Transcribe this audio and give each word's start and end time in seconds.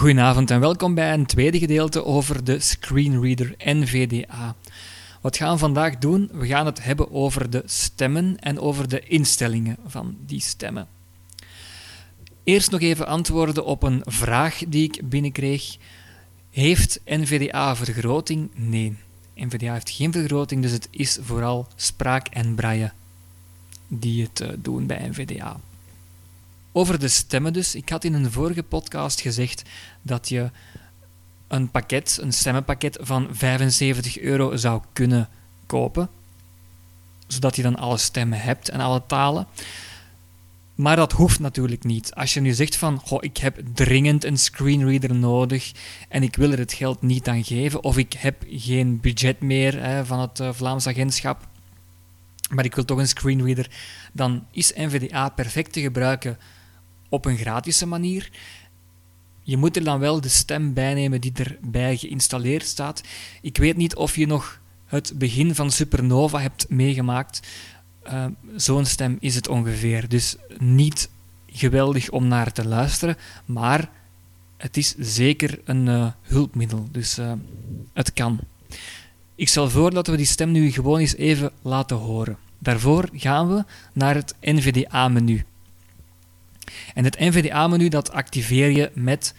Goedenavond 0.00 0.50
en 0.50 0.60
welkom 0.60 0.94
bij 0.94 1.12
een 1.12 1.26
tweede 1.26 1.58
gedeelte 1.58 2.04
over 2.04 2.44
de 2.44 2.60
screenreader 2.60 3.54
NVDA. 3.58 4.56
Wat 5.20 5.36
gaan 5.36 5.52
we 5.52 5.58
vandaag 5.58 5.98
doen? 5.98 6.30
We 6.32 6.46
gaan 6.46 6.66
het 6.66 6.84
hebben 6.84 7.12
over 7.12 7.50
de 7.50 7.62
stemmen 7.66 8.38
en 8.38 8.60
over 8.60 8.88
de 8.88 9.00
instellingen 9.00 9.76
van 9.86 10.16
die 10.26 10.40
stemmen. 10.40 10.88
Eerst 12.44 12.70
nog 12.70 12.80
even 12.80 13.06
antwoorden 13.06 13.64
op 13.64 13.82
een 13.82 14.02
vraag 14.04 14.62
die 14.68 14.84
ik 14.84 15.08
binnenkreeg. 15.08 15.76
Heeft 16.50 17.00
NVDA 17.04 17.76
vergroting? 17.76 18.50
Nee. 18.54 18.96
NVDA 19.34 19.72
heeft 19.72 19.90
geen 19.90 20.12
vergroting, 20.12 20.62
dus 20.62 20.72
het 20.72 20.88
is 20.90 21.18
vooral 21.20 21.66
spraak 21.76 22.26
en 22.26 22.54
braille 22.54 22.92
die 23.88 24.22
het 24.22 24.40
eh, 24.40 24.48
doen 24.58 24.86
bij 24.86 25.08
NVDA. 25.08 25.60
Over 26.72 26.98
de 26.98 27.08
stemmen 27.08 27.52
dus. 27.52 27.74
Ik 27.74 27.88
had 27.88 28.04
in 28.04 28.14
een 28.14 28.32
vorige 28.32 28.62
podcast 28.62 29.20
gezegd 29.20 29.62
dat 30.02 30.28
je 30.28 30.50
een 31.48 31.70
pakket, 31.70 32.18
een 32.20 32.32
stemmenpakket 32.32 32.98
van 33.00 33.28
75 33.32 34.18
euro 34.18 34.56
zou 34.56 34.82
kunnen 34.92 35.28
kopen. 35.66 36.08
Zodat 37.26 37.56
je 37.56 37.62
dan 37.62 37.76
alle 37.76 37.98
stemmen 37.98 38.40
hebt 38.40 38.68
en 38.68 38.80
alle 38.80 39.02
talen. 39.06 39.46
Maar 40.74 40.96
dat 40.96 41.12
hoeft 41.12 41.38
natuurlijk 41.38 41.84
niet. 41.84 42.14
Als 42.14 42.34
je 42.34 42.40
nu 42.40 42.52
zegt 42.52 42.76
van, 42.76 42.98
goh, 42.98 43.18
ik 43.22 43.36
heb 43.36 43.60
dringend 43.74 44.24
een 44.24 44.38
screenreader 44.38 45.14
nodig 45.14 45.72
en 46.08 46.22
ik 46.22 46.36
wil 46.36 46.52
er 46.52 46.58
het 46.58 46.72
geld 46.72 47.02
niet 47.02 47.28
aan 47.28 47.44
geven, 47.44 47.84
of 47.84 47.98
ik 47.98 48.12
heb 48.12 48.44
geen 48.48 49.00
budget 49.00 49.40
meer 49.40 49.82
hè, 49.82 50.04
van 50.04 50.20
het 50.20 50.40
uh, 50.40 50.52
Vlaams 50.52 50.86
agentschap, 50.86 51.48
maar 52.50 52.64
ik 52.64 52.74
wil 52.74 52.84
toch 52.84 52.98
een 52.98 53.08
screenreader, 53.08 53.70
dan 54.12 54.46
is 54.50 54.72
NVDA 54.72 55.28
perfect 55.28 55.72
te 55.72 55.80
gebruiken 55.80 56.38
op 57.10 57.24
een 57.24 57.36
gratis 57.36 57.84
manier. 57.84 58.30
Je 59.42 59.56
moet 59.56 59.76
er 59.76 59.84
dan 59.84 59.98
wel 59.98 60.20
de 60.20 60.28
stem 60.28 60.74
bij 60.74 60.94
nemen 60.94 61.20
die 61.20 61.32
erbij 61.32 61.96
geïnstalleerd 61.96 62.66
staat. 62.66 63.02
Ik 63.42 63.56
weet 63.56 63.76
niet 63.76 63.94
of 63.94 64.16
je 64.16 64.26
nog 64.26 64.60
het 64.86 65.12
begin 65.16 65.54
van 65.54 65.70
Supernova 65.70 66.40
hebt 66.40 66.68
meegemaakt. 66.68 67.48
Uh, 68.06 68.24
Zo'n 68.56 68.84
stem 68.84 69.16
is 69.20 69.34
het 69.34 69.48
ongeveer. 69.48 70.08
Dus 70.08 70.36
niet 70.58 71.10
geweldig 71.46 72.10
om 72.10 72.28
naar 72.28 72.52
te 72.52 72.66
luisteren, 72.66 73.16
maar 73.44 73.90
het 74.56 74.76
is 74.76 74.94
zeker 74.98 75.60
een 75.64 75.86
uh, 75.86 76.06
hulpmiddel. 76.22 76.88
Dus 76.90 77.18
uh, 77.18 77.32
het 77.92 78.12
kan. 78.12 78.38
Ik 79.34 79.48
stel 79.48 79.70
voor 79.70 79.90
dat 79.90 80.06
we 80.06 80.16
die 80.16 80.26
stem 80.26 80.50
nu 80.50 80.70
gewoon 80.70 80.98
eens 80.98 81.16
even 81.16 81.52
laten 81.62 81.96
horen. 81.96 82.36
Daarvoor 82.58 83.08
gaan 83.12 83.48
we 83.48 83.64
naar 83.92 84.14
het 84.14 84.34
NVDA-menu. 84.40 85.44
En 86.94 87.04
het 87.04 87.18
NVDA-menu 87.18 87.88
dat 87.88 88.12
activeer 88.12 88.70
je 88.70 88.90
met 88.94 89.34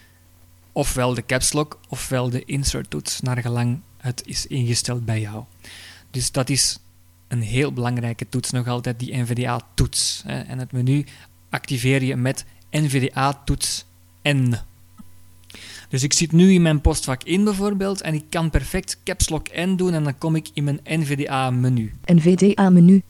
ofwel 0.72 1.14
de 1.14 1.26
caps 1.26 1.52
lock 1.52 1.80
ofwel 1.88 2.30
de 2.30 2.44
insert 2.44 2.90
toets, 2.90 3.20
naar 3.20 3.38
gelang 3.38 3.80
het 3.98 4.22
is 4.26 4.46
ingesteld 4.46 5.04
bij 5.04 5.20
jou. 5.20 5.44
Dus 6.10 6.32
dat 6.32 6.48
is 6.48 6.78
een 7.28 7.42
heel 7.42 7.72
belangrijke 7.72 8.28
toets 8.28 8.50
nog 8.50 8.68
altijd, 8.68 8.98
die 8.98 9.16
NVDA-toets. 9.16 10.22
En 10.26 10.58
het 10.58 10.72
menu 10.72 11.04
activeer 11.50 12.02
je 12.02 12.16
met 12.16 12.44
NVDA-toets 12.70 13.84
N. 14.28 14.54
Dus 15.88 16.02
ik 16.02 16.12
zit 16.12 16.32
nu 16.32 16.52
in 16.52 16.62
mijn 16.62 16.80
postvak 16.80 17.22
in 17.22 17.44
bijvoorbeeld 17.44 18.00
en 18.00 18.14
ik 18.14 18.24
kan 18.28 18.50
perfect 18.50 18.98
caps 19.04 19.28
lock 19.28 19.46
N 19.56 19.74
doen 19.76 19.92
en 19.92 20.04
dan 20.04 20.18
kom 20.18 20.36
ik 20.36 20.48
in 20.52 20.64
mijn 20.64 20.80
NVDA-menu. 20.84 21.92
NVDA-menu. 22.04 23.02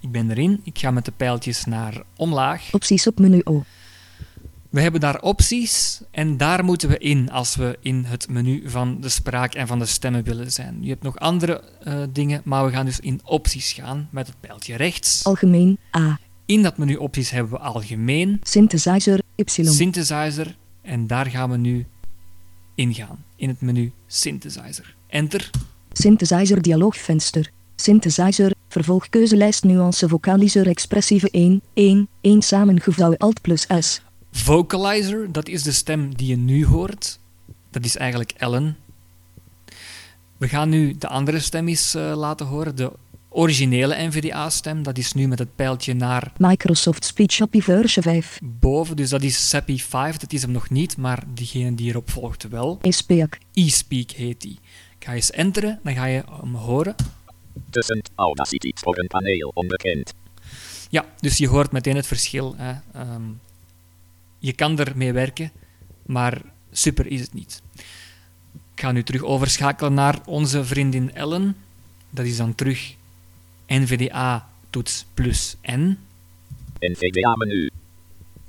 Ik 0.00 0.12
ben 0.12 0.30
erin, 0.30 0.60
ik 0.64 0.78
ga 0.78 0.90
met 0.90 1.04
de 1.04 1.12
pijltjes 1.16 1.64
naar 1.64 2.02
omlaag. 2.16 2.68
Opties 2.72 3.06
op 3.06 3.18
menu 3.18 3.40
O. 3.44 3.64
We 4.70 4.80
hebben 4.80 5.00
daar 5.00 5.20
opties 5.20 6.00
en 6.10 6.36
daar 6.36 6.64
moeten 6.64 6.88
we 6.88 6.98
in 6.98 7.30
als 7.30 7.56
we 7.56 7.78
in 7.80 8.04
het 8.04 8.28
menu 8.28 8.62
van 8.66 9.00
de 9.00 9.08
spraak 9.08 9.54
en 9.54 9.66
van 9.66 9.78
de 9.78 9.86
stemmen 9.86 10.24
willen 10.24 10.52
zijn. 10.52 10.78
Je 10.80 10.88
hebt 10.88 11.02
nog 11.02 11.18
andere 11.18 11.62
uh, 11.84 12.02
dingen, 12.12 12.42
maar 12.44 12.64
we 12.64 12.70
gaan 12.70 12.84
dus 12.84 13.00
in 13.00 13.20
opties 13.24 13.72
gaan 13.72 14.08
met 14.10 14.26
het 14.26 14.36
pijltje 14.40 14.76
rechts. 14.76 15.24
Algemeen 15.24 15.78
A. 15.96 16.18
In 16.46 16.62
dat 16.62 16.78
menu 16.78 16.96
opties 16.96 17.30
hebben 17.30 17.52
we 17.52 17.58
algemeen. 17.58 18.40
Synthesizer 18.42 19.20
Y. 19.36 19.44
Synthesizer 19.46 20.56
en 20.82 21.06
daar 21.06 21.26
gaan 21.26 21.50
we 21.50 21.56
nu 21.56 21.86
ingaan. 22.74 23.24
In 23.36 23.48
het 23.48 23.60
menu 23.60 23.92
Synthesizer. 24.06 24.94
Enter. 25.06 25.50
Synthesizer 25.92 26.62
dialoogvenster. 26.62 27.50
Synthesizer, 27.76 28.52
vervolgkeuzelijst 28.70 29.64
nuance 29.64 30.08
vocalizer 30.08 30.66
expressieve 30.66 31.30
1, 31.30 31.62
1, 31.74 32.08
1 32.20 32.42
samengevouwen 32.42 33.18
alt 33.18 33.40
plus 33.40 33.66
S. 33.78 34.02
Vocalizer, 34.32 35.32
dat 35.32 35.48
is 35.48 35.62
de 35.62 35.72
stem 35.72 36.16
die 36.16 36.26
je 36.26 36.36
nu 36.36 36.66
hoort. 36.66 37.18
Dat 37.70 37.84
is 37.84 37.96
eigenlijk 37.96 38.32
Ellen. 38.36 38.76
We 40.36 40.48
gaan 40.48 40.68
nu 40.68 40.94
de 40.98 41.08
andere 41.08 41.38
stem 41.38 41.68
eens 41.68 41.94
uh, 41.94 42.12
laten 42.16 42.46
horen, 42.46 42.76
de 42.76 42.92
originele 43.28 44.06
NVDA-stem. 44.06 44.82
Dat 44.82 44.98
is 44.98 45.12
nu 45.12 45.28
met 45.28 45.38
het 45.38 45.56
pijltje 45.56 45.94
naar... 45.94 46.32
Microsoft 46.36 47.04
Speech 47.04 47.40
API 47.40 47.62
versie 47.62 48.02
5. 48.02 48.38
Boven, 48.42 48.96
dus 48.96 49.10
dat 49.10 49.22
is 49.22 49.48
SAPI 49.48 49.80
5, 49.80 50.16
dat 50.16 50.32
is 50.32 50.42
hem 50.42 50.50
nog 50.50 50.70
niet, 50.70 50.96
maar 50.96 51.22
diegene 51.34 51.74
die 51.74 51.88
erop 51.88 52.10
volgt 52.10 52.48
wel. 52.48 52.78
eSpeak. 52.82 53.38
eSpeak 53.54 54.10
heet 54.10 54.40
die. 54.40 54.58
Ik 54.98 55.06
ga 55.06 55.14
eens 55.14 55.30
enteren, 55.30 55.80
dan 55.82 55.94
ga 55.94 56.04
je 56.04 56.24
hem 56.40 56.54
horen. 56.54 56.94
Tussen 57.70 58.02
Audacity 58.14 58.70
voor 58.74 58.98
een 58.98 59.06
paneel 59.06 59.50
onbekend. 59.54 60.14
Ja, 60.90 61.04
dus 61.20 61.38
je 61.38 61.48
hoort 61.48 61.72
meteen 61.72 61.96
het 61.96 62.06
verschil. 62.06 62.54
Hè. 62.56 62.74
Um, 63.14 63.40
je 64.38 64.52
kan 64.52 64.78
ermee 64.78 65.12
werken, 65.12 65.52
maar 66.06 66.42
super 66.70 67.06
is 67.06 67.20
het 67.20 67.34
niet. 67.34 67.62
Ik 68.54 68.86
ga 68.86 68.92
nu 68.92 69.02
terug 69.02 69.22
overschakelen 69.22 69.94
naar 69.94 70.20
onze 70.26 70.64
vriendin 70.64 71.14
Ellen. 71.14 71.56
Dat 72.10 72.26
is 72.26 72.36
dan 72.36 72.54
terug 72.54 72.94
NVDA 73.66 74.48
toets 74.70 75.06
plus 75.14 75.56
N. 75.70 75.98
NVDA 76.78 77.36
menu. 77.36 77.70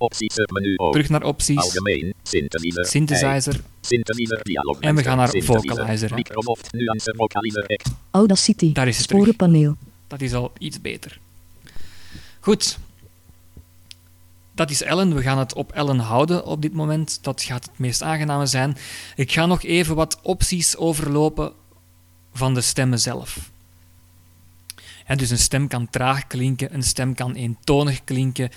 Opties 0.01 0.35
menu 0.35 0.77
ook. 0.77 0.91
Terug 0.91 1.09
naar 1.09 1.23
opties. 1.23 1.57
Algemeen. 1.57 2.13
Synthesizer. 2.23 2.85
Synthesizer. 2.85 3.61
Synthesizer 3.81 4.43
dialog. 4.43 4.79
En 4.79 4.95
we 4.95 5.03
gaan 5.03 5.17
naar 5.17 5.29
vocalizer. 5.29 6.13
Microsoft 6.13 6.71
nuance 6.71 7.13
vocalizer. 7.17 7.79
Audacity. 8.11 8.73
Daar 8.73 8.87
is 8.87 8.97
het 8.97 9.05
Sporenpaneel. 9.05 9.75
Dat 10.07 10.21
is 10.21 10.33
al 10.33 10.51
iets 10.57 10.81
beter. 10.81 11.19
Goed. 12.39 12.79
Dat 14.55 14.69
is 14.69 14.81
Ellen. 14.81 15.15
We 15.15 15.21
gaan 15.21 15.37
het 15.37 15.53
op 15.53 15.71
Ellen 15.71 15.99
houden 15.99 16.45
op 16.45 16.61
dit 16.61 16.73
moment. 16.73 17.23
Dat 17.23 17.41
gaat 17.41 17.63
het 17.63 17.79
meest 17.79 18.01
aangename 18.01 18.45
zijn. 18.45 18.77
Ik 19.15 19.31
ga 19.31 19.45
nog 19.45 19.63
even 19.63 19.95
wat 19.95 20.19
opties 20.21 20.77
overlopen 20.77 21.51
van 22.33 22.53
de 22.53 22.61
stemmen 22.61 22.99
zelf. 22.99 23.51
En 25.05 25.17
dus 25.17 25.29
een 25.29 25.37
stem 25.37 25.67
kan 25.67 25.89
traag 25.89 26.27
klinken, 26.27 26.73
een 26.73 26.83
stem 26.83 27.15
kan 27.15 27.33
eentonig 27.33 28.03
klinken, 28.03 28.49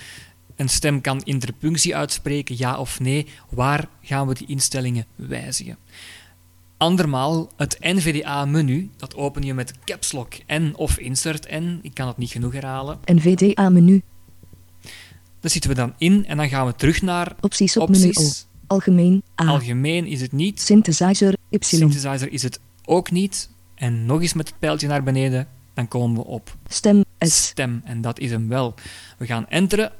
een 0.56 0.68
stem 0.68 1.00
kan 1.00 1.22
interpunctie 1.22 1.96
uitspreken, 1.96 2.54
ja 2.58 2.78
of 2.78 3.00
nee. 3.00 3.26
Waar 3.50 3.88
gaan 4.02 4.26
we 4.26 4.34
die 4.34 4.46
instellingen 4.46 5.06
wijzigen? 5.14 5.76
Andermaal, 6.76 7.50
het 7.56 7.76
NVDA-menu, 7.80 8.90
dat 8.96 9.14
open 9.16 9.42
je 9.42 9.54
met 9.54 9.72
caps 9.84 10.12
lock 10.12 10.34
N 10.52 10.72
of 10.76 10.98
insert 10.98 11.50
N. 11.50 11.78
Ik 11.82 11.94
kan 11.94 12.06
het 12.06 12.16
niet 12.16 12.30
genoeg 12.30 12.52
herhalen. 12.52 12.98
NVDA-menu. 13.04 14.02
Daar 15.40 15.50
zitten 15.50 15.70
we 15.70 15.76
dan 15.76 15.94
in 15.98 16.26
en 16.26 16.36
dan 16.36 16.48
gaan 16.48 16.66
we 16.66 16.74
terug 16.74 17.02
naar 17.02 17.36
opties. 17.40 17.76
Op 17.76 17.88
opties. 17.88 18.16
menu 18.16 18.28
O. 18.28 18.32
Algemeen 18.66 19.22
A. 19.42 19.46
Algemeen 19.46 20.06
is 20.06 20.20
het 20.20 20.32
niet. 20.32 20.60
Synthesizer 20.60 21.34
Y. 21.50 21.56
Synthesizer 21.60 22.32
is 22.32 22.42
het 22.42 22.60
ook 22.84 23.10
niet. 23.10 23.50
En 23.74 24.06
nog 24.06 24.20
eens 24.20 24.32
met 24.32 24.48
het 24.48 24.58
pijltje 24.58 24.88
naar 24.88 25.02
beneden, 25.02 25.48
dan 25.74 25.88
komen 25.88 26.16
we 26.16 26.24
op 26.24 26.56
Stem 26.68 27.04
S. 27.18 27.46
stem. 27.46 27.82
En 27.84 28.00
dat 28.00 28.18
is 28.18 28.30
hem 28.30 28.48
wel. 28.48 28.74
We 29.18 29.26
gaan 29.26 29.48
enteren. 29.48 29.92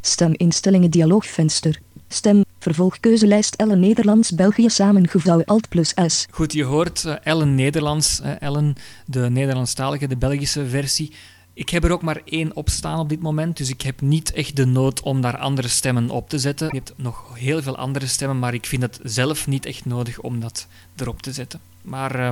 Steminstellingen 0.00 0.90
dialoogvenster. 0.90 1.80
Stem, 2.08 2.44
vervolgkeuzelijst 2.58 3.54
Ellen 3.54 3.80
Nederlands 3.80 4.34
België 4.34 4.68
samengevouwen 4.68 5.44
alt 5.46 5.68
plus 5.68 5.92
S. 6.06 6.26
Goed, 6.30 6.52
je 6.52 6.64
hoort 6.64 7.04
uh, 7.06 7.14
Ellen 7.22 7.54
Nederlands, 7.54 8.20
uh, 8.20 8.42
Ellen, 8.42 8.74
de 9.06 9.30
Nederlandstalige, 9.30 10.06
de 10.06 10.16
Belgische 10.16 10.66
versie. 10.66 11.12
Ik 11.52 11.68
heb 11.68 11.84
er 11.84 11.92
ook 11.92 12.02
maar 12.02 12.20
één 12.24 12.56
op 12.56 12.68
staan 12.68 12.98
op 12.98 13.08
dit 13.08 13.20
moment, 13.20 13.56
dus 13.56 13.68
ik 13.68 13.82
heb 13.82 14.00
niet 14.00 14.32
echt 14.32 14.56
de 14.56 14.66
nood 14.66 15.00
om 15.00 15.20
daar 15.20 15.38
andere 15.38 15.68
stemmen 15.68 16.10
op 16.10 16.28
te 16.28 16.38
zetten. 16.38 16.68
Je 16.70 16.76
hebt 16.76 16.92
nog 16.96 17.30
heel 17.34 17.62
veel 17.62 17.76
andere 17.76 18.06
stemmen, 18.06 18.38
maar 18.38 18.54
ik 18.54 18.66
vind 18.66 18.82
het 18.82 19.00
zelf 19.02 19.46
niet 19.46 19.66
echt 19.66 19.84
nodig 19.84 20.20
om 20.20 20.40
dat 20.40 20.66
erop 20.96 21.22
te 21.22 21.32
zetten. 21.32 21.60
Maar 21.82 22.20
uh, 22.20 22.30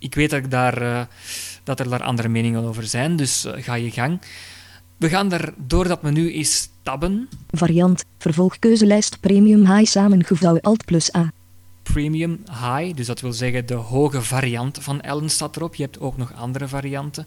ik 0.00 0.14
weet 0.14 0.30
dat, 0.30 0.38
ik 0.38 0.50
daar, 0.50 0.82
eh, 0.82 1.00
dat 1.64 1.80
er 1.80 1.88
daar 1.88 2.02
andere 2.02 2.28
meningen 2.28 2.64
over 2.64 2.86
zijn, 2.86 3.16
dus 3.16 3.44
eh, 3.44 3.62
ga 3.62 3.74
je 3.74 3.90
gang. 3.90 4.20
We 5.00 5.08
gaan 5.08 5.32
er 5.32 5.54
door 5.56 5.88
dat 5.88 6.02
menu 6.02 6.32
eens 6.32 6.68
tabben. 6.82 7.28
Variant. 7.50 8.04
Vervolgkeuzelijst 8.18 9.20
Premium 9.20 9.66
High 9.66 9.90
samengevouwen 9.90 10.62
Alt 10.62 10.84
plus 10.84 11.14
A. 11.14 11.32
Premium 11.82 12.42
High, 12.46 12.96
dus 12.96 13.06
dat 13.06 13.20
wil 13.20 13.32
zeggen 13.32 13.66
de 13.66 13.74
hoge 13.74 14.22
variant 14.22 14.78
van 14.80 15.00
Ellen 15.00 15.30
staat 15.30 15.56
erop. 15.56 15.74
Je 15.74 15.82
hebt 15.82 16.00
ook 16.00 16.16
nog 16.16 16.34
andere 16.34 16.68
varianten, 16.68 17.26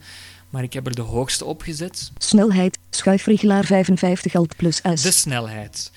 maar 0.50 0.64
ik 0.64 0.74
heb 0.74 0.86
er 0.86 0.96
de 0.96 1.02
hoogste 1.02 1.46
op 1.46 1.62
gezet. 1.62 2.12
Snelheid. 2.18 2.78
Schuifregelaar 2.90 3.66
55 3.66 4.36
Alt 4.36 4.56
plus 4.56 4.81
S. 4.94 5.02
De 5.02 5.12
snelheid. 5.12 5.92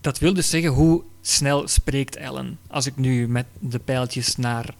Dat 0.00 0.18
wil 0.18 0.34
dus 0.34 0.50
zeggen 0.50 0.70
hoe 0.70 1.02
snel 1.20 1.68
spreekt 1.68 2.16
Ellen. 2.16 2.58
Als 2.68 2.86
ik 2.86 2.96
nu 2.96 3.28
met 3.28 3.46
de 3.58 3.78
pijltjes 3.78 4.36
naar 4.36 4.74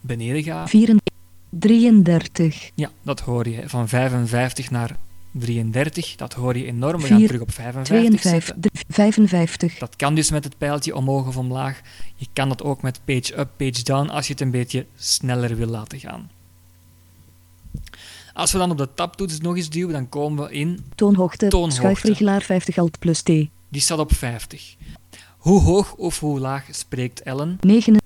beneden 0.00 0.42
ga, 0.42 0.68
34. 0.68 1.18
33. 1.50 2.70
ja, 2.74 2.90
dat 3.02 3.20
hoor 3.20 3.48
je. 3.48 3.68
Van 3.68 3.88
55 3.88 4.70
naar 4.70 4.96
33, 5.32 6.16
dat 6.16 6.32
hoor 6.32 6.56
je 6.56 6.66
enorm. 6.66 7.00
We 7.00 7.06
gaan 7.06 7.26
terug 7.26 7.40
op 7.40 7.52
55 7.52 8.22
zetten. 8.22 8.60
52. 8.60 8.82
55. 8.88 9.78
Dat 9.78 9.96
kan 9.96 10.14
dus 10.14 10.30
met 10.30 10.44
het 10.44 10.58
pijltje 10.58 10.94
omhoog 10.94 11.26
of 11.26 11.36
omlaag. 11.36 11.80
Je 12.16 12.26
kan 12.32 12.48
dat 12.48 12.62
ook 12.62 12.82
met 12.82 13.00
page 13.04 13.38
up, 13.38 13.48
page 13.56 13.82
down, 13.82 14.08
als 14.08 14.26
je 14.26 14.32
het 14.32 14.42
een 14.42 14.50
beetje 14.50 14.86
sneller 14.96 15.56
wil 15.56 15.66
laten 15.66 15.98
gaan. 15.98 16.30
Als 18.32 18.52
we 18.52 18.58
dan 18.58 18.70
op 18.70 18.78
de 18.78 18.88
tabtoets 18.94 19.40
nog 19.40 19.56
eens 19.56 19.70
duwen, 19.70 19.92
dan 19.92 20.08
komen 20.08 20.44
we 20.44 20.52
in, 20.52 20.84
Toonhoogte. 20.94 21.48
Toonhoogte. 21.48 21.76
Schuifregelaar 21.80 22.42
50 22.42 22.78
Alt 22.78 22.98
plus 22.98 23.22
T. 23.22 23.26
die 23.26 23.50
staat 23.80 23.98
op 23.98 24.14
50. 24.14 24.76
Hoe 25.38 25.60
hoog 25.60 25.94
of 25.94 26.20
hoe 26.20 26.40
laag 26.40 26.64
spreekt 26.70 27.22
Ellen? 27.22 27.58
9. 27.60 27.96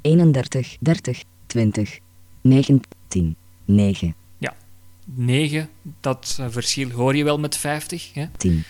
31. 0.00 0.76
30. 0.80 1.22
20. 1.46 1.98
19. 2.40 3.36
9. 3.64 4.14
9, 5.14 5.68
dat 6.00 6.36
eh, 6.40 6.46
verschil 6.50 6.90
hoor 6.90 7.16
je 7.16 7.24
wel 7.24 7.38
met 7.38 7.56
50. 7.56 8.14
Hè? 8.14 8.26
10. 8.36 8.64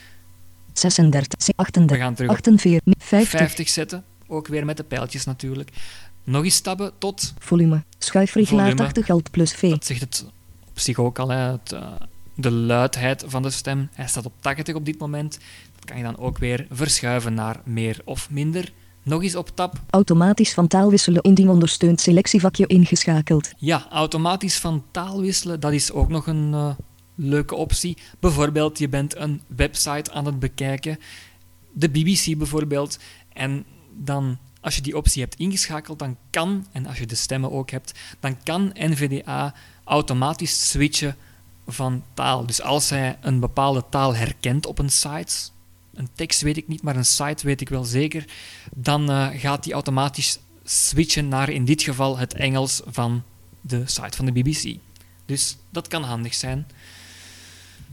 36. 0.73 1.47
We 1.47 1.53
38. 1.57 1.99
gaan 1.99 2.15
terug 2.15 2.31
op 2.31 2.37
48. 2.37 2.95
50. 2.99 3.39
50 3.39 3.69
zetten, 3.69 4.05
ook 4.27 4.47
weer 4.47 4.65
met 4.65 4.77
de 4.77 4.85
pijltjes 4.85 5.25
natuurlijk. 5.25 5.71
Nog 6.25 6.45
eens 6.45 6.61
tabben 6.61 6.93
tot, 6.99 7.35
Volume. 7.39 7.83
Schuifregelaar 7.99 8.71
Volume. 8.71 8.83
80 8.83 9.11
Alt 9.11 9.31
plus 9.31 9.53
V. 9.53 9.71
dat 9.71 9.85
zegt 9.85 10.01
het 10.01 10.27
op 10.71 10.79
zich 10.79 10.99
ook 10.99 11.19
al, 11.19 11.29
hè, 11.29 11.51
het, 11.51 11.73
eh, 11.73 11.93
de 12.35 12.51
luidheid 12.51 13.25
van 13.27 13.43
de 13.43 13.51
stem. 13.51 13.89
Hij 13.93 14.07
staat 14.07 14.27
op 14.27 14.33
80 14.41 14.75
op 14.75 14.85
dit 14.85 14.99
moment. 14.99 15.39
Dat 15.75 15.85
kan 15.85 15.97
je 15.97 16.03
dan 16.03 16.19
ook 16.19 16.39
weer 16.39 16.67
verschuiven 16.71 17.35
naar 17.35 17.61
meer 17.65 18.01
of 18.05 18.31
minder. 18.31 18.73
Nog 19.03 19.23
eens 19.23 19.37
op 19.37 19.51
tab. 19.55 19.81
Automatisch 19.91 20.55
van 20.55 20.67
taal 20.67 20.91
wisselen 20.91 21.23
indien 21.23 21.49
ondersteund 21.49 22.01
selectievakje 22.01 22.67
ingeschakeld. 22.67 23.51
Ja, 23.59 23.87
automatisch 23.91 24.59
van 24.59 24.85
taal 24.91 25.21
wisselen, 25.21 25.61
dat 25.61 25.73
is 25.73 25.93
ook 25.93 26.09
nog 26.09 26.27
een 26.27 26.55
eh, 26.55 26.71
leuke 27.15 27.55
optie. 27.55 27.97
Bijvoorbeeld, 28.19 28.79
je 28.79 28.89
bent 28.89 29.17
een 29.17 29.43
website 29.47 30.13
aan 30.13 30.27
het 30.27 30.39
bekijken, 30.39 30.99
de 31.73 31.89
BBC 31.89 32.39
bijvoorbeeld, 32.39 32.99
en 33.33 33.65
dan, 33.97 34.39
als 34.61 34.77
je 34.77 34.83
die 34.83 34.97
optie 34.97 35.23
hebt 35.23 35.35
ingeschakeld, 35.35 35.99
dan 35.99 36.17
kan, 36.31 36.67
en 36.73 36.87
als 36.87 36.99
je 36.99 37.07
de 37.07 37.15
stemmen 37.15 37.53
ook 37.53 37.71
hebt, 37.71 37.99
dan 38.21 38.43
kan 38.43 38.71
NVDA 38.75 39.55
automatisch 39.85 40.71
switchen 40.71 41.17
van 41.67 42.05
taal. 42.15 42.47
Dus 42.47 42.63
als 42.63 42.91
hij 42.91 43.19
een 43.21 43.41
bepaalde 43.41 43.85
taal 43.91 44.15
herkent 44.15 44.67
op 44.67 44.79
een 44.79 44.91
site, 44.91 45.35
een 46.01 46.09
tekst 46.15 46.41
weet 46.41 46.57
ik 46.57 46.69
niet, 46.69 46.83
maar 46.83 46.97
een 46.97 47.05
site 47.05 47.47
weet 47.47 47.61
ik 47.61 47.69
wel 47.69 47.85
zeker, 47.85 48.25
dan 48.75 49.11
eh, 49.11 49.29
gaat 49.33 49.65
hij 49.65 49.75
automatisch 49.75 50.39
switchen 50.65 51.29
naar 51.29 51.49
in 51.49 51.65
dit 51.65 51.83
geval 51.83 52.19
het 52.19 52.35
Engels 52.35 52.83
van 52.87 53.23
de 53.61 53.83
site 53.85 54.17
van 54.17 54.25
de 54.25 54.33
BBC. 54.33 54.77
Dus 55.27 55.57
dat 55.71 55.89
kan 55.89 56.03
handig 56.03 56.35
zijn. 56.35 56.67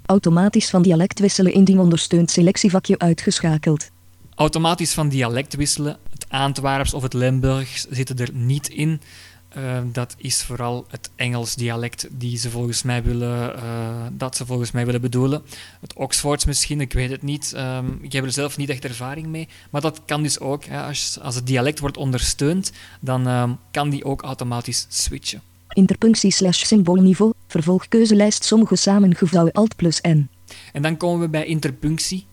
Automatisch 0.06 0.70
van 0.70 0.82
dialect 0.82 1.20
wisselen 1.20 1.54
indien 1.54 1.80
ondersteund 1.80 2.32
selectievakje 2.32 3.00
uitgeschakeld. 3.00 3.90
Automatisch 4.36 4.94
van 4.94 5.10
dialect 5.10 5.56
wisselen. 5.56 5.98
Het 6.10 6.26
Antwerps 6.30 6.94
of 6.94 7.02
het 7.02 7.14
Limburgs 7.14 7.86
zitten 7.90 8.18
er 8.18 8.30
niet 8.34 8.70
in. 8.70 9.02
Eh, 9.50 9.80
dat 9.92 10.16
is 10.18 10.44
vooral 10.44 10.86
het 10.90 11.10
Engels 11.16 11.56
dialect 11.56 12.08
die 12.12 12.38
ze 12.38 12.50
volgens 12.50 12.84
mij 12.84 13.04
willen, 13.04 13.56
eh, 13.56 14.06
dat 14.12 14.36
ze 14.36 14.46
volgens 14.46 14.72
mij 14.72 14.86
willen 14.86 15.02
bedoelen. 15.02 15.44
Het 15.82 15.94
Oxfords 15.94 16.46
misschien, 16.46 16.82
ik 16.82 16.94
weet 16.94 17.10
het 17.10 17.22
niet. 17.22 17.54
Ehm, 17.54 17.86
ik 18.02 18.14
heb 18.14 18.24
er 18.24 18.32
zelf 18.32 18.58
niet 18.58 18.70
echt 18.70 18.86
ervaring 18.86 19.28
mee. 19.28 19.48
Maar 19.70 19.82
dat 19.82 20.02
kan 20.06 20.24
dus 20.24 20.40
ook. 20.40 20.66
Hè. 20.66 20.82
Als, 20.82 21.20
als 21.22 21.36
het 21.36 21.48
dialect 21.48 21.80
wordt 21.80 21.98
ondersteund, 21.98 22.72
dan 23.02 23.28
ehm, 23.28 23.52
kan 23.72 23.90
die 23.90 24.06
ook 24.06 24.22
automatisch 24.22 24.86
switchen. 24.90 25.42
Interpunctie 25.70 26.32
slash 26.32 26.64
symboolniveau. 26.64 27.34
Vervolgkeuzelijst 27.48 28.44
sommige 28.44 28.76
samengevouwen 28.76 29.54
Alt 29.54 29.76
plus 29.76 30.02
N. 30.02 30.30
En 30.74 30.82
dan 30.82 30.98
komen 30.98 31.20
we 31.20 31.30
bij 31.30 31.46
interpunctie. 31.46 32.26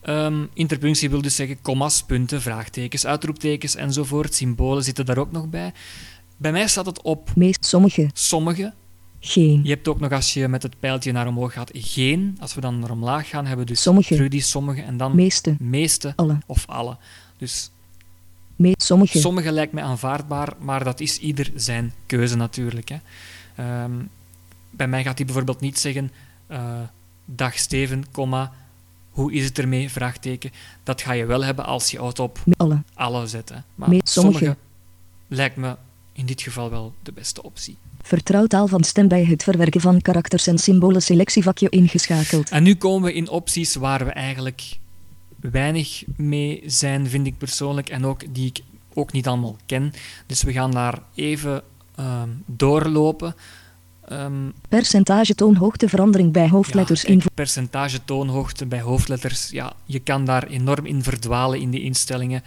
Ehm, 0.00 0.44
interpunctie 0.54 1.10
wil 1.10 1.22
dus 1.22 1.34
zeggen 1.34 1.62
komma's, 1.62 2.02
punten, 2.02 2.42
vraagtekens, 2.42 3.06
uitroeptekens 3.06 3.74
enzovoort. 3.74 4.34
Symbolen 4.34 4.84
zitten 4.84 5.06
daar 5.06 5.18
ook 5.18 5.32
nog 5.32 5.48
bij. 5.48 5.72
Bij 6.38 6.52
mij 6.52 6.68
staat 6.68 6.86
het 6.86 7.02
op 7.02 7.30
Meest 7.36 7.64
sommige. 7.64 8.10
sommige. 8.12 8.72
Geen. 9.20 9.60
Je 9.62 9.68
hebt 9.70 9.88
ook 9.88 10.00
nog 10.00 10.12
als 10.12 10.34
je 10.34 10.48
met 10.48 10.62
het 10.62 10.80
pijltje 10.80 11.12
naar 11.12 11.26
omhoog 11.26 11.52
gaat, 11.52 11.70
geen. 11.74 12.36
Als 12.40 12.54
we 12.54 12.60
dan 12.60 12.78
naar 12.78 12.90
omlaag 12.90 13.28
gaan, 13.28 13.46
hebben 13.46 13.66
we 13.66 13.72
dus 13.72 13.82
Sommige. 13.82 14.14
terug 14.14 14.28
die 14.28 14.40
sommige 14.40 14.82
en 14.82 14.96
dan 14.96 15.14
Meeste. 15.14 15.56
meeste 15.58 16.12
Alle. 16.16 16.38
of 16.46 16.66
alle. 16.66 16.96
Dus 17.36 17.70
Meest 18.56 18.82
sommige. 18.82 19.18
sommige 19.18 19.52
lijkt 19.52 19.72
mij 19.72 19.82
aanvaardbaar, 19.82 20.52
maar 20.58 20.84
dat 20.84 21.00
is 21.00 21.18
ieder 21.18 21.50
zijn 21.54 21.92
keuze 22.06 22.36
natuurlijk. 22.36 22.88
Hè. 22.88 22.96
Ehm, 23.56 23.92
bij 24.70 24.88
mij 24.88 25.02
gaat 25.02 25.16
hij 25.16 25.26
bijvoorbeeld 25.26 25.60
niet 25.60 25.78
zeggen 25.78 26.10
eh, 26.46 26.80
dag 27.24 27.58
Steven, 27.58 28.04
komma, 28.10 28.52
hoe 29.10 29.32
is 29.32 29.44
het 29.44 29.58
ermee? 29.58 29.90
Vraagteken. 29.90 30.50
Dat 30.82 31.00
ga 31.02 31.12
je 31.12 31.26
wel 31.26 31.44
hebben 31.44 31.64
als 31.64 31.90
je 31.90 32.04
het 32.04 32.18
op 32.18 32.38
Me- 32.44 32.54
Alle. 32.56 32.82
alle 32.94 33.26
zet. 33.26 33.48
Hè. 33.48 33.56
Maar 33.74 33.88
Me- 33.88 34.00
sommige 34.04 34.38
sommige. 34.38 34.56
lijkt 35.28 35.56
me 35.56 35.76
in 36.18 36.26
dit 36.26 36.42
geval 36.42 36.70
wel 36.70 36.94
de 37.02 37.12
beste 37.12 37.42
optie. 37.42 37.76
Vertrouw 38.02 38.46
taal 38.46 38.66
van 38.66 38.84
stem 38.84 39.08
bij 39.08 39.24
het 39.24 39.42
verwerken 39.42 39.80
van 39.80 40.02
karakters 40.02 40.46
en 40.46 40.58
symbolen 40.58 41.02
selectievakje 41.02 41.68
ingeschakeld. 41.68 42.50
En 42.50 42.62
nu 42.62 42.74
komen 42.74 43.08
we 43.08 43.14
in 43.14 43.28
opties 43.28 43.74
waar 43.74 44.04
we 44.04 44.10
eigenlijk 44.10 44.78
weinig 45.40 46.04
mee 46.16 46.62
zijn, 46.66 47.08
vind 47.08 47.26
ik 47.26 47.38
persoonlijk, 47.38 47.88
en 47.88 48.04
ook 48.04 48.34
die 48.34 48.46
ik 48.46 48.60
ook 48.94 49.12
niet 49.12 49.26
allemaal 49.26 49.56
ken. 49.66 49.92
Dus 50.26 50.42
we 50.42 50.52
gaan 50.52 50.70
daar 50.70 51.02
even 51.14 51.62
ehm, 51.94 52.28
doorlopen. 52.46 53.34
Ehm, 54.08 54.50
Percentage 54.68 55.34
toonhoogte 55.34 55.88
verandering 55.88 56.32
bij 56.32 56.48
hoofdletters 56.48 57.02
ja, 57.02 57.08
kijk, 57.08 57.34
percentage 57.34 58.04
toonhoogte 58.04 58.66
bij 58.66 58.80
hoofdletters. 58.80 59.50
Ja, 59.50 59.72
je 59.84 59.98
kan 59.98 60.24
daar 60.24 60.46
enorm 60.46 60.86
in 60.86 61.02
verdwalen 61.02 61.60
in 61.60 61.70
die 61.70 61.82
instellingen. 61.82 62.42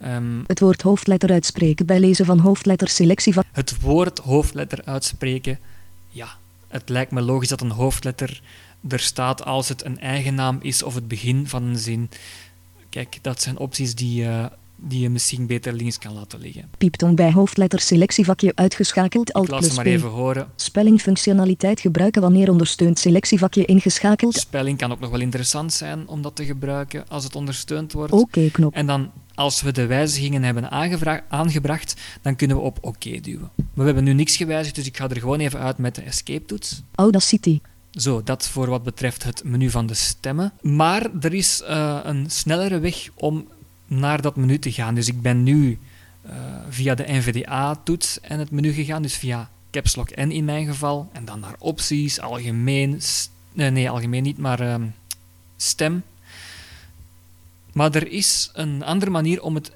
Ehm, 0.00 0.38
Het 0.46 0.60
woord 0.60 0.82
hoofdletter 0.82 1.30
uitspreken 1.30 1.86
bij 1.86 2.00
lezen 2.00 2.24
van 2.26 2.38
hoofdletters 2.38 2.94
selectievak. 2.94 3.44
het 3.52 3.80
woord 3.80 4.18
hoofdletter 4.18 4.80
uitspreken. 4.84 5.58
Ja, 6.08 6.28
het 6.68 6.88
lijkt 6.88 7.10
me 7.10 7.20
logisch 7.20 7.48
dat 7.48 7.60
een 7.60 7.70
hoofdletter 7.70 8.40
er 8.88 9.00
staat 9.00 9.44
als 9.44 9.68
het 9.68 9.84
een 9.84 10.00
eigen 10.00 10.34
naam 10.34 10.58
is 10.62 10.82
of 10.82 10.94
het 10.94 11.08
begin 11.08 11.48
van 11.48 11.62
een 11.62 11.78
zin. 11.78 12.10
Kijk, 12.88 13.18
dat 13.22 13.42
zijn 13.42 13.58
opties 13.58 13.94
die, 13.94 14.24
eh, 14.24 14.44
die 14.80 15.00
je 15.00 15.10
misschien 15.10 15.46
beter 15.46 15.72
links 15.72 15.98
kan 15.98 16.14
laten 16.14 16.40
liggen. 16.40 16.70
Pieptoon 16.78 17.14
bij 17.14 17.32
hoofdletters 17.32 17.86
selectievakje 17.86 18.52
uitgeschakeld. 18.54 19.32
Alt 19.32 19.48
laat 19.48 19.60
plus 19.60 19.76
maar 19.76 19.86
even 19.86 20.08
horen. 20.08 20.48
Spellingfunctionaliteit 20.56 21.80
gebruiken 21.80 22.22
wanneer 22.22 22.50
ondersteund 22.50 22.98
selectievakje 22.98 23.64
ingeschakeld. 23.64 24.34
Spelling 24.34 24.78
kan 24.78 24.92
ook 24.92 25.00
nog 25.00 25.10
wel 25.10 25.20
interessant 25.20 25.72
zijn 25.72 26.08
om 26.08 26.22
dat 26.22 26.36
te 26.36 26.44
gebruiken 26.44 27.04
als 27.08 27.24
het 27.24 27.36
ondersteund 27.36 27.92
wordt. 27.92 28.12
Oké 28.12 28.50
knop. 28.50 28.74
En 28.74 28.86
dan, 28.86 29.10
als 29.34 29.62
we 29.62 29.72
de 29.72 29.86
wijzigingen 29.86 30.42
hebben 30.42 30.70
aangebracht, 31.28 31.94
dan 32.22 32.36
kunnen 32.36 32.56
we 32.56 32.62
op 32.62 32.78
oké 32.80 33.20
duwen. 33.20 33.50
Maar 33.56 33.66
we 33.74 33.84
hebben 33.84 34.04
nu 34.04 34.12
niks 34.12 34.36
gewijzigd, 34.36 34.74
dus 34.74 34.86
ik 34.86 34.96
ga 34.96 35.08
er 35.08 35.20
gewoon 35.20 35.40
even 35.40 35.60
uit 35.60 35.78
met 35.78 35.94
de 35.94 36.02
escape-toets. 36.02 36.82
Audacity. 36.94 37.60
Zo, 37.90 38.22
dat 38.22 38.48
voor 38.48 38.68
wat 38.68 38.82
betreft 38.82 39.22
het 39.22 39.44
menu 39.44 39.70
van 39.70 39.86
de 39.86 39.94
stemmen. 39.94 40.52
Maar 40.60 41.10
er 41.20 41.34
is 41.34 41.62
eh, 41.62 41.98
een 42.02 42.30
snellere 42.30 42.78
weg 42.78 43.08
om 43.14 43.48
naar 43.88 44.22
dat 44.22 44.36
menu 44.36 44.58
te 44.58 44.72
gaan. 44.72 44.94
Dus 44.94 45.08
ik 45.08 45.22
ben 45.22 45.42
nu 45.42 45.78
eh, 46.22 46.34
via 46.68 46.94
de 46.94 47.04
NVDA-toets 47.06 48.20
en 48.20 48.38
het 48.38 48.50
menu 48.50 48.72
gegaan, 48.72 49.02
dus 49.02 49.16
via 49.16 49.50
Caps 49.70 49.96
Lock 49.96 50.16
N 50.16 50.30
in 50.30 50.44
mijn 50.44 50.66
geval. 50.66 51.08
En 51.12 51.24
dan 51.24 51.40
naar 51.40 51.54
opties, 51.58 52.20
algemeen, 52.20 53.00
nee, 53.52 53.70
nee, 53.70 53.90
algemeen 53.90 54.22
niet, 54.22 54.38
maar 54.38 54.60
ehm, 54.60 54.86
stem. 55.56 56.02
Maar 57.72 57.94
er 57.94 58.08
is 58.08 58.50
een 58.52 58.84
andere 58.84 59.10
manier 59.10 59.42
om 59.42 59.54
het 59.54 59.72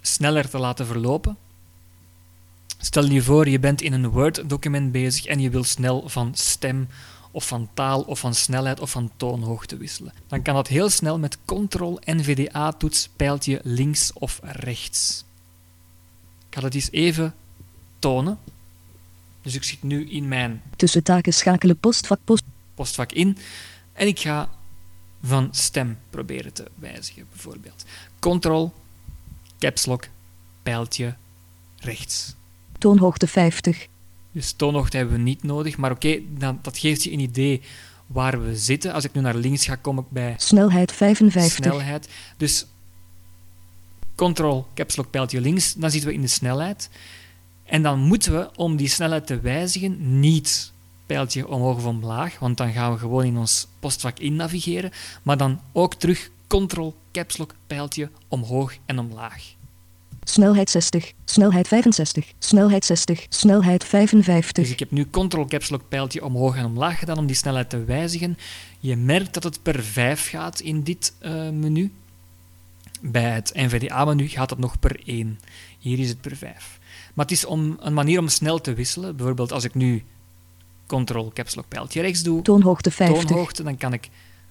sneller 0.00 0.48
te 0.48 0.58
laten 0.58 0.86
verlopen. 0.86 1.36
Stel 2.78 3.04
je 3.04 3.22
voor, 3.22 3.48
je 3.48 3.58
bent 3.58 3.82
in 3.82 3.92
een 3.92 4.08
Word-document 4.08 4.92
bezig 4.92 5.24
en 5.24 5.40
je 5.40 5.50
wil 5.50 5.64
snel 5.64 6.08
van 6.08 6.34
stem 6.34 6.88
of 7.38 7.46
van 7.46 7.68
taal 7.74 8.00
of 8.00 8.18
van 8.18 8.34
snelheid 8.34 8.80
of 8.80 8.90
van 8.90 9.10
toonhoogte 9.16 9.76
wisselen. 9.76 10.12
Dan 10.26 10.42
kan 10.42 10.54
dat 10.54 10.68
heel 10.68 10.90
snel 10.90 11.18
met 11.18 11.38
Ctrl 11.44 11.98
NVDA-toets 12.04 13.08
pijltje 13.16 13.60
links 13.62 14.12
of 14.12 14.40
rechts. 14.42 15.24
Ik 16.48 16.54
ga 16.54 16.60
dat 16.60 16.74
eens 16.74 16.90
even 16.90 17.34
tonen. 17.98 18.38
Dus 19.42 19.54
ik 19.54 19.62
zit 19.62 19.82
nu 19.82 20.10
in 20.10 20.28
mijn 20.28 20.62
Tussen 20.76 21.02
taken 21.02 21.32
schakelen 21.32 21.78
postvak 21.78 22.18
post. 22.24 22.44
postvak 22.74 23.12
in 23.12 23.38
en 23.92 24.06
ik 24.06 24.18
ga 24.18 24.50
van 25.22 25.48
stem 25.50 25.98
proberen 26.10 26.52
te 26.52 26.70
wijzigen, 26.74 27.26
bijvoorbeeld. 27.30 27.84
Control, 28.18 28.72
caps 29.58 29.86
lock, 29.86 30.08
pijltje 30.62 31.16
rechts. 31.76 32.34
Toonhoogte 32.78 33.26
50. 33.26 33.86
Dus 34.38 34.52
toonhoogte 34.52 34.96
hebben 34.96 35.14
we 35.16 35.22
niet 35.22 35.42
nodig, 35.42 35.76
maar 35.76 35.90
oké, 35.90 36.18
dan 36.28 36.58
dat 36.62 36.78
geeft 36.78 37.02
je 37.02 37.12
een 37.12 37.20
idee 37.20 37.62
waar 38.06 38.42
we 38.42 38.56
zitten. 38.56 38.92
Als 38.92 39.04
ik 39.04 39.12
nu 39.12 39.20
naar 39.20 39.34
links 39.34 39.64
ga, 39.64 39.74
kom 39.74 39.98
ik 39.98 40.04
bij 40.08 40.34
Snelheid 40.36 40.92
55. 40.92 41.52
snelheid. 41.52 42.08
Dus 42.36 42.66
control, 44.14 44.66
caps 44.74 44.96
lock, 44.96 45.10
pijltje 45.10 45.40
links, 45.40 45.74
dan 45.74 45.90
zitten 45.90 46.08
we 46.08 46.14
in 46.14 46.20
de 46.20 46.26
snelheid. 46.26 46.90
En 47.64 47.82
dan 47.82 48.00
moeten 48.00 48.32
we, 48.32 48.50
om 48.56 48.76
die 48.76 48.88
snelheid 48.88 49.26
te 49.26 49.40
wijzigen, 49.40 50.20
niet 50.20 50.72
pijltje 51.06 51.48
omhoog 51.48 51.76
of 51.76 51.84
omlaag, 51.84 52.38
want 52.38 52.56
dan 52.56 52.72
gaan 52.72 52.92
we 52.92 52.98
gewoon 52.98 53.24
in 53.24 53.36
ons 53.36 53.66
postvak 53.80 54.18
in 54.18 54.36
navigeren, 54.36 54.90
maar 55.22 55.36
dan 55.36 55.60
ook 55.72 55.94
terug 55.94 56.30
control, 56.46 56.94
caps 57.12 57.36
lock, 57.36 57.54
pijltje 57.66 58.10
omhoog 58.28 58.76
en 58.86 58.98
omlaag. 58.98 59.56
Snelheid 60.28 60.70
60. 60.70 61.12
Snelheid 61.24 61.68
65. 61.68 62.32
Snelheid 62.38 62.84
60. 62.84 63.26
Snelheid 63.28 63.84
55. 63.84 64.64
Dus 64.64 64.72
ik 64.72 64.78
heb 64.78 64.90
nu 64.90 65.10
control 65.10 65.46
caps 65.46 65.68
lock 65.68 65.82
pijltje 65.88 66.24
omhoog 66.24 66.56
en 66.56 66.64
omlaag 66.64 66.98
gedaan 66.98 67.18
om 67.18 67.26
die 67.26 67.36
snelheid 67.36 67.70
te 67.70 67.84
wijzigen. 67.84 68.38
Je 68.80 68.96
merkt 68.96 69.34
dat 69.34 69.42
het 69.42 69.62
per 69.62 69.82
5 69.82 70.28
gaat 70.28 70.60
in 70.60 70.82
dit 70.82 71.12
eh, 71.18 71.32
menu. 71.50 71.92
Bij 73.00 73.30
het 73.30 73.50
NVDA-menu 73.54 74.28
gaat 74.28 74.50
het 74.50 74.58
nog 74.58 74.78
per 74.78 75.00
1. 75.04 75.38
Hier 75.78 75.98
is 75.98 76.08
het 76.08 76.20
per 76.20 76.36
5. 76.36 76.78
Maar 77.14 77.24
het 77.24 77.34
is 77.34 77.44
om, 77.44 77.76
een 77.80 77.94
manier 77.94 78.18
om 78.18 78.28
snel 78.28 78.60
te 78.60 78.74
wisselen. 78.74 79.16
Bijvoorbeeld 79.16 79.52
als 79.52 79.64
ik 79.64 79.74
nu 79.74 80.04
control 80.86 81.30
caps 81.34 81.54
lock 81.54 81.68
pijltje 81.68 82.00
rechts 82.00 82.22
doe, 82.22 82.42
Toonhoogte 82.42 82.90
50. 82.90 83.24
toonhoogte, 83.24 83.62
dan 83.62 83.76
kan 83.76 83.92
ik, 83.92 84.08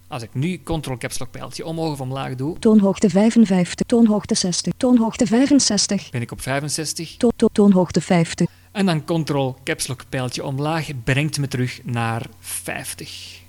als 0.08 0.24
ik 0.24 0.30
nu 0.34 0.64
control 0.64 0.98
caps 0.98 1.20
lock 1.20 1.32
pijltje 1.32 1.66
omhoog 1.66 1.92
of 1.92 2.02
omlaag 2.02 2.36
doe, 2.36 2.60
Toonhoogte 2.60 3.10
55. 3.10 3.86
Toonhoogte 3.88 4.36
60. 4.36 4.74
Toonhoogte 4.78 5.28
65. 5.28 6.10
ben 6.10 6.22
ik 6.22 6.32
op 6.32 6.42
65. 6.42 7.18
To 7.18 7.30
to 7.36 7.48
toonhoogte 7.52 8.02
50. 8.02 8.48
En 8.72 8.86
dan 8.86 9.06
control 9.06 9.56
caps 9.64 9.88
lock 9.88 10.04
pijltje 10.10 10.44
omlaag 10.46 10.90
brengt 11.04 11.40
me 11.40 11.48
terug 11.48 11.80
naar 11.84 12.26
50. 12.40 13.40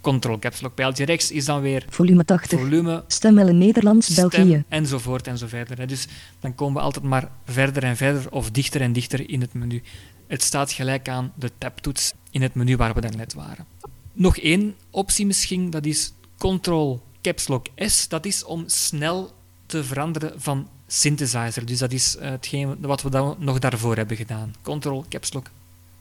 Control 0.00 0.38
caps 0.38 0.60
lock 0.60 0.74
pijltje 0.74 1.04
rechts 1.04 1.30
is 1.30 1.44
dan 1.44 1.60
weer 1.60 1.84
Volume 1.88 2.24
80. 2.24 2.58
volume, 2.58 3.04
Stemmelen 3.06 3.58
Nederlands, 3.58 4.14
België. 4.14 4.64
enzovoort 4.68 5.26
en 5.26 5.38
zo 5.38 5.46
verder. 5.46 5.78
hè. 5.78 5.86
Dus 5.86 6.06
dan 6.40 6.54
komen 6.54 6.74
we 6.74 6.80
altijd 6.80 7.04
maar 7.04 7.30
verder 7.44 7.82
en 7.84 7.96
verder 7.96 8.30
of 8.30 8.50
dichter 8.50 8.80
en 8.80 8.92
dichter 8.92 9.30
in 9.30 9.40
het 9.40 9.54
menu. 9.54 9.82
Het 10.26 10.42
staat 10.42 10.72
gelijk 10.72 11.08
aan 11.08 11.32
de 11.34 11.50
tabtoets 11.58 12.12
in 12.30 12.42
het 12.42 12.54
menu 12.54 12.76
waar 12.76 12.94
we 12.94 13.00
daarnet 13.00 13.34
waren. 13.34 13.66
Nog 14.12 14.38
één 14.38 14.74
optie 14.90 15.26
misschien, 15.26 15.70
dat 15.70 15.86
is 15.86 16.12
Control 16.38 17.02
Caps 17.20 17.48
Lock 17.48 17.66
S. 17.76 18.08
Dat 18.08 18.26
is 18.26 18.44
om 18.44 18.64
snel 18.66 19.32
te 19.66 19.84
veranderen 19.84 20.40
van 20.40 20.68
synthesizer. 20.86 21.66
Dus 21.66 21.78
dat 21.78 21.92
is 21.92 22.16
eh, 22.16 22.30
hetgeen 22.30 22.76
wat 22.80 23.02
we 23.02 23.10
dan 23.10 23.36
nog 23.38 23.58
daarvoor 23.58 23.96
hebben 23.96 24.16
gedaan. 24.16 24.54
Control 24.62 25.04
Caps 25.08 25.32
Lock 25.32 25.46